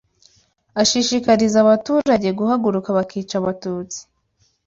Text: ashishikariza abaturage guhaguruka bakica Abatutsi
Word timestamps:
ashishikariza 0.81 1.57
abaturage 1.61 2.29
guhaguruka 2.39 2.89
bakica 2.97 3.35
Abatutsi 3.41 3.99